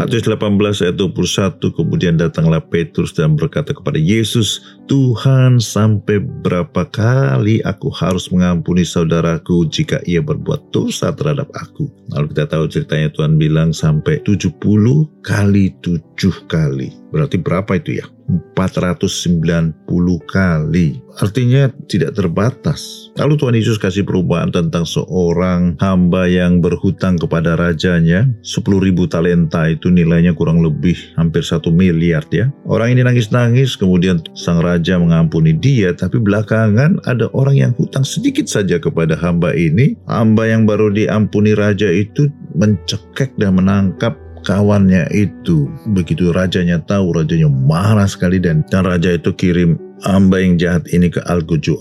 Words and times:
Matius 0.00 0.24
18 0.24 0.80
ayat 0.80 0.96
21 0.96 1.76
kemudian 1.76 2.16
datanglah 2.16 2.64
Petrus 2.64 3.12
dan 3.12 3.36
berkata 3.36 3.76
kepada 3.76 4.00
Yesus, 4.00 4.64
Tuhan 4.88 5.60
sampai 5.60 6.24
berapa 6.40 6.88
kali 6.88 7.60
aku 7.68 7.92
harus 7.92 8.32
mengampuni 8.32 8.80
saudaraku 8.80 9.68
jika 9.68 10.00
ia 10.08 10.24
berbuat 10.24 10.72
dosa 10.72 11.12
terhadap 11.12 11.52
aku. 11.52 11.92
Lalu 12.16 12.32
kita 12.32 12.48
tahu 12.48 12.64
ceritanya 12.72 13.12
Tuhan 13.12 13.36
bilang 13.36 13.76
sampai 13.76 14.24
70 14.24 14.56
kali 15.20 15.76
7 15.84 16.00
kali. 16.48 16.88
Berarti 17.12 17.36
berapa 17.36 17.76
itu 17.76 18.00
ya? 18.00 18.08
490 18.54 19.74
kali. 20.28 21.00
Artinya 21.18 21.68
tidak 21.90 22.14
terbatas. 22.14 23.10
Lalu 23.18 23.34
Tuhan 23.36 23.56
Yesus 23.58 23.76
kasih 23.76 24.06
perubahan 24.06 24.54
tentang 24.54 24.86
seorang 24.86 25.74
hamba 25.82 26.30
yang 26.30 26.62
berhutang 26.62 27.18
kepada 27.18 27.58
rajanya. 27.58 28.30
10 28.46 28.62
ribu 28.78 29.10
talenta 29.10 29.66
itu 29.66 29.90
nilainya 29.90 30.32
kurang 30.32 30.62
lebih 30.62 30.96
hampir 31.18 31.42
satu 31.42 31.74
miliar 31.74 32.22
ya. 32.30 32.48
Orang 32.64 32.94
ini 32.94 33.02
nangis-nangis 33.02 33.74
kemudian 33.74 34.22
sang 34.38 34.62
raja 34.62 34.96
mengampuni 34.96 35.52
dia. 35.52 35.90
Tapi 35.92 36.22
belakangan 36.22 37.02
ada 37.04 37.26
orang 37.34 37.58
yang 37.58 37.72
hutang 37.76 38.06
sedikit 38.06 38.46
saja 38.46 38.78
kepada 38.78 39.18
hamba 39.18 39.52
ini. 39.52 39.98
Hamba 40.06 40.46
yang 40.46 40.64
baru 40.64 40.94
diampuni 40.94 41.52
raja 41.58 41.90
itu 41.90 42.30
mencekek 42.54 43.34
dan 43.36 43.58
menangkap 43.58 44.14
kawannya 44.42 45.08
itu. 45.12 45.68
Begitu 45.92 46.34
rajanya 46.34 46.80
tahu, 46.84 47.16
rajanya 47.16 47.48
marah 47.48 48.08
sekali 48.08 48.40
dan, 48.40 48.64
dan 48.68 48.88
raja 48.88 49.14
itu 49.14 49.32
kirim 49.36 49.76
hamba 50.04 50.40
yang 50.40 50.56
jahat 50.56 50.88
ini 50.90 51.12
ke 51.12 51.20
Al-Guju 51.28 51.80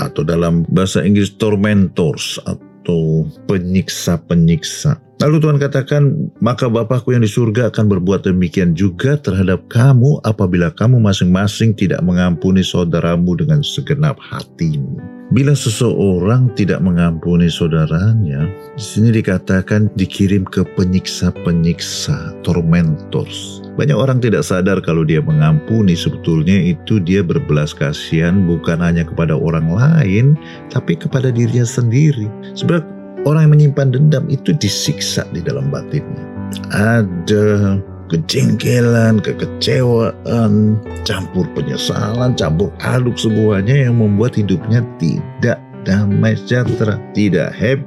atau 0.00 0.22
dalam 0.24 0.64
bahasa 0.72 1.04
Inggris 1.04 1.36
tormentors 1.36 2.40
atau 2.48 3.28
penyiksa-penyiksa. 3.48 4.96
Lalu 5.20 5.36
Tuhan 5.36 5.60
katakan, 5.60 6.32
maka 6.40 6.72
Bapakku 6.72 7.12
yang 7.12 7.20
di 7.20 7.28
surga 7.28 7.68
akan 7.68 7.92
berbuat 7.92 8.24
demikian 8.24 8.72
juga 8.72 9.20
terhadap 9.20 9.68
kamu 9.68 10.16
apabila 10.24 10.72
kamu 10.72 10.96
masing-masing 10.96 11.76
tidak 11.76 12.00
mengampuni 12.00 12.64
saudaramu 12.64 13.36
dengan 13.36 13.60
segenap 13.60 14.16
hatimu. 14.16 15.19
Bila 15.30 15.54
seseorang 15.54 16.50
tidak 16.58 16.82
mengampuni 16.82 17.46
saudaranya, 17.46 18.50
di 18.74 18.82
sini 18.82 19.14
dikatakan 19.14 19.86
dikirim 19.94 20.42
ke 20.42 20.66
penyiksa-penyiksa, 20.74 22.42
tormentors. 22.42 23.62
Banyak 23.78 23.94
orang 23.94 24.18
tidak 24.18 24.42
sadar 24.42 24.82
kalau 24.82 25.06
dia 25.06 25.22
mengampuni, 25.22 25.94
sebetulnya 25.94 26.74
itu 26.74 26.98
dia 26.98 27.22
berbelas 27.22 27.70
kasihan 27.70 28.42
bukan 28.42 28.82
hanya 28.82 29.06
kepada 29.06 29.38
orang 29.38 29.70
lain, 29.70 30.34
tapi 30.74 30.98
kepada 30.98 31.30
dirinya 31.30 31.62
sendiri. 31.62 32.26
Sebab 32.58 32.82
orang 33.22 33.46
yang 33.46 33.54
menyimpan 33.54 33.94
dendam 33.94 34.26
itu 34.34 34.50
disiksa 34.58 35.22
di 35.30 35.46
dalam 35.46 35.70
batinnya. 35.70 36.26
Ada 36.74 37.78
kejengkelan, 38.10 39.22
kekecewaan, 39.22 40.76
campur 41.06 41.46
penyesalan, 41.54 42.34
campur 42.34 42.74
aduk 42.82 43.14
semuanya 43.14 43.88
yang 43.88 44.02
membuat 44.02 44.34
hidupnya 44.34 44.82
tidak 44.98 45.62
damai 45.86 46.36
sejahtera, 46.36 46.98
tidak 47.14 47.54
happy, 47.54 47.86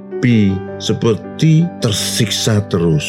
seperti 0.79 1.67
tersiksa 1.83 2.63
terus. 2.71 3.03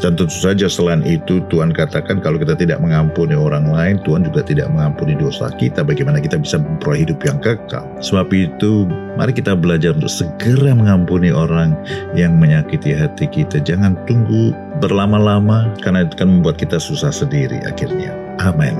Dan 0.00 0.20
tentu 0.20 0.36
saja 0.36 0.68
selain 0.68 1.00
itu 1.04 1.40
Tuhan 1.48 1.72
katakan 1.72 2.20
kalau 2.20 2.36
kita 2.36 2.52
tidak 2.52 2.76
mengampuni 2.76 3.32
orang 3.32 3.72
lain, 3.72 3.96
Tuhan 4.04 4.28
juga 4.28 4.44
tidak 4.44 4.68
mengampuni 4.68 5.16
dosa 5.16 5.48
kita. 5.56 5.80
Bagaimana 5.80 6.20
kita 6.20 6.36
bisa 6.36 6.60
memperoleh 6.60 7.08
hidup 7.08 7.24
yang 7.24 7.40
kekal? 7.40 7.88
Sebab 8.04 8.28
itu 8.36 8.84
mari 9.16 9.32
kita 9.32 9.56
belajar 9.56 9.96
untuk 9.96 10.12
segera 10.12 10.76
mengampuni 10.76 11.32
orang 11.32 11.72
yang 12.12 12.36
menyakiti 12.36 12.92
hati 12.92 13.24
kita. 13.32 13.64
Jangan 13.64 13.96
tunggu 14.04 14.52
berlama-lama 14.84 15.72
karena 15.80 16.04
itu 16.04 16.20
akan 16.20 16.40
membuat 16.40 16.60
kita 16.60 16.76
susah 16.76 17.08
sendiri 17.08 17.64
akhirnya. 17.64 18.12
Amin. 18.44 18.76